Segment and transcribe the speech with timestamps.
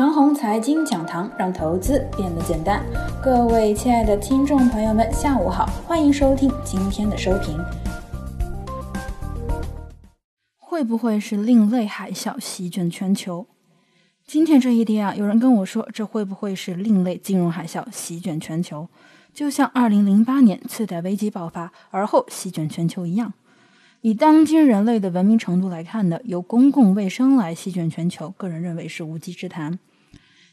[0.00, 2.82] 长虹财经讲堂，让投资变得简单。
[3.22, 7.54] 各位亲爱的听众朋友们，下午好，欢迎收听今天的收评。
[10.56, 13.46] 会不会是另类海啸席卷全球？
[14.26, 18.88] 今天这一天啊，有人跟我说，这会不会是另类金融海啸席卷全球？
[19.34, 23.34] 就像二零零八年次贷危机爆发而后席卷全球一样。
[24.00, 29.78] 以当今人类的文明程度来看呢，由公共卫生来席卷全球，个人认为是无稽之谈。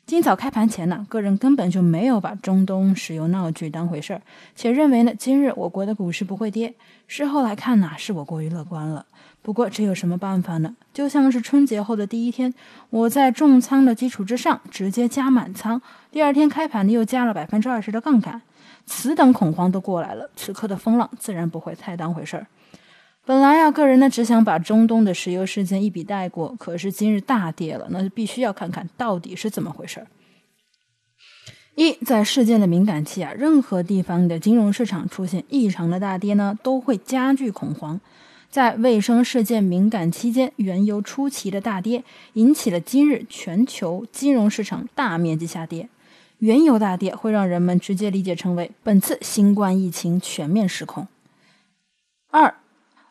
[0.08, 4.22] 今早开盘前呢，个人根本就没有把中东石油闹剧当回事儿，
[4.56, 6.74] 且认为呢，今日我国的股市不会跌。
[7.08, 9.06] 事后来看呢，是我过于乐观了。
[9.42, 10.78] 不过这有什么办法呢？
[10.94, 12.54] 就像是春节后的第一天，
[12.90, 18.42] 我在重仓的基础之上直接加满仓，第二天开盘呢又加了百分之二十的杠杆，
[18.86, 22.48] 此等恐慌都过来了，此刻的风浪自然不会太当回事儿。
[23.28, 30.08] 本来啊，个人呢只想把中东的石油事件一笔带过，可是今日大跌了，那就必须要看看到底是怎么回事儿。
[31.76, 38.00] 一，在事件的敏感期啊，任何地方的金融市场出现异常的大跌呢，都会加剧恐慌。
[38.50, 45.90] 在卫生事件敏感期间，原油出奇的大跌引起了今日全球金融市场大面积下跌。
[46.40, 51.10] 原油大跌会让人们直接理解成为本次新冠疫情全面失控。
[52.32, 52.56] 二。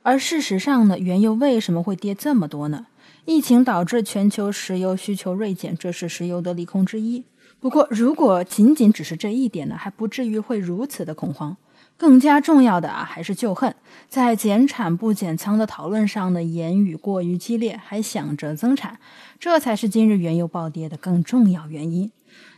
[0.07, 2.87] 而事实上呢，原油为什么会跌这么多呢？
[3.25, 7.25] 疫情导致全球石油需求锐减，这是石油的利空之一。
[7.59, 11.57] 不过，如果仅仅只是这一点呢，还不至于会如此的恐慌。
[11.97, 13.75] 更加重要的啊，还是旧恨，
[14.09, 19.01] 在减产不减仓的讨论上呢，言语过于激烈，还想着增产，
[19.41, 22.13] 这才是今日原油暴跌的更重要原因。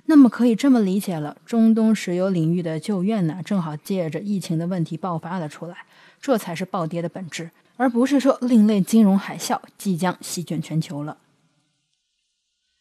[0.05, 5.87] 那么可以这么理解了，中东石油领域的旧怨呢，正好借着疫情的问题爆发了出来。
[6.21, 11.19] 这才是暴跌的本质，而不是说另类金融海啸即将席卷全球了。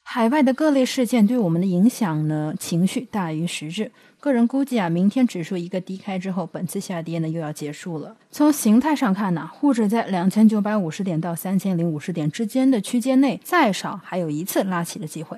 [0.04, 3.92] 海外的各类事件对我们的影响呢，情绪大于实质。
[4.20, 8.16] 个人估计啊，明天指数一个低开之后，本次下跌呢又要结束了。
[8.32, 15.38] 从形态上看呢，沪指在两千九百五十点到三千零五十点之间的区间内，再少还有一次拉起的机会。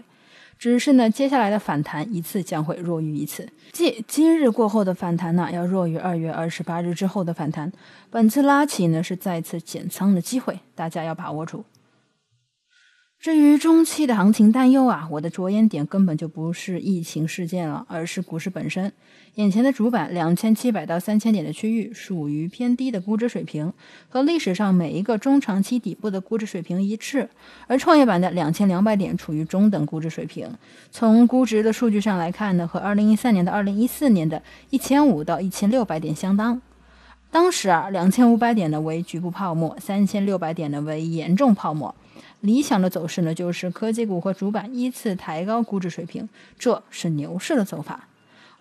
[0.60, 7.72] 只是呢，接下来的反弹一次将会弱于一次，即今日过后的反弹呢，要弱于二月二十八日之后的反弹。
[8.10, 11.64] 本次拉起呢，是再次减仓的机会，大家要把握住。
[13.20, 18.94] 至于中期的行情担忧啊，我的着眼点根本就不是疫情事件了，而是股市本身。
[19.36, 23.74] 眼前的主板两千七百到三千点的区域属于偏低的估值水平，
[24.08, 27.28] 和历史上每一个中长期底部的估值水平一致。
[27.68, 30.50] 而创业板的两千两百点处于中等估值水平。
[30.90, 36.62] 从估值的数据上来看呢，和二零一三年到二零一四年的一千五到一千六百点相当。
[37.30, 41.94] 当时啊，两千五百点呢为局部泡沫，三千六百点呢为严重泡沫。
[42.42, 48.08] 理想的走势呢，就是科技股和主板依次抬高估值水平，这是牛市的走法；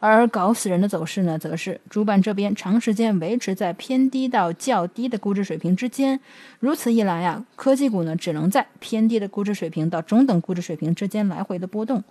[0.01, 6.21] 而搞死人的走势呢，则是主板这边长时间维持在偏低到较低的估值水平之间。
[6.61, 12.05] 如此一来啊，科技股呢只能在偏低的估值水平到中等估值水平之间来回的波动，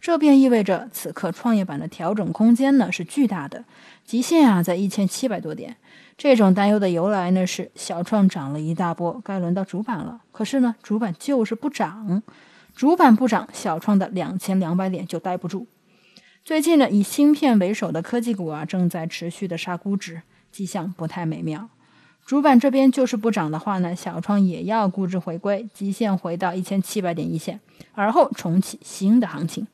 [0.00, 3.64] 这便意味着此刻创业板的调整空间呢是巨大的，
[4.04, 5.76] 极限啊在一千七百多点。
[6.16, 10.20] 这种担忧的由来呢，是小创涨了一大波，该轮到主板了。
[10.30, 12.22] 可是呢，主板就是不涨，
[12.76, 15.66] 主板不涨，小创的两千两百点就待不住。
[16.44, 21.68] 最近呢，以芯片为首的科技股啊，正在持续的杀估值，迹象不太美妙。
[22.26, 27.60] 主板这边就是不涨的话呢，小创也要估值回归，极限回到一千七百点一线，
[27.94, 29.68] 而后重启新的行情。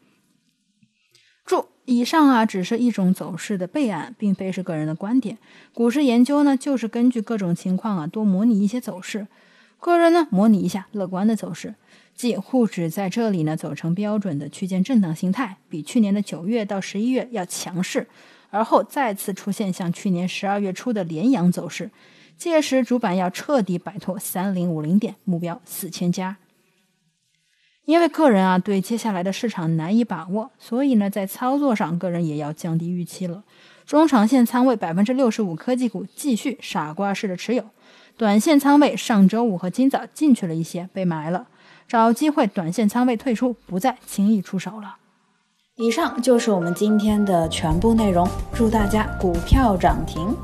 [1.45, 1.67] 注。
[1.87, 5.39] 以上啊，只是一种走势的备案，并非是个人的观点。
[5.73, 9.27] 股市研究呢，就是根据各种情况啊，多模拟一些走势。
[9.81, 11.77] 个人呢，模拟一下乐观的走势，
[12.19, 18.09] 即沪指在这里呢，走成标准的区间震荡形态，比去年的九月到十一月要强势，
[18.51, 21.93] 而后再次出现像去年十二月初的连阳走势。
[22.37, 26.39] 届时主板要彻底摆脱三零五零点目标四千家。
[27.85, 33.45] 因为个人啊对接下来的市场难以把握，所以呢在操作上个人也要降低预期了。
[33.87, 37.65] 中长线仓位百分之六十五科技股继续傻瓜式的持有，
[38.17, 41.47] 短线仓位上周五和今早进去了一些被埋了，
[41.89, 44.97] 找机会短线仓位退出，不再轻易出手了。
[45.77, 50.37] 以上就是我们今天的全部内容，祝大家股票涨停。